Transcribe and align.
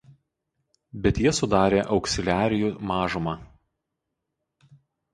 Bet 1.03 1.19
jie 1.25 1.33
sudarė 1.41 1.83
auksiliarijų 1.97 2.73
mažumą. 2.95 3.39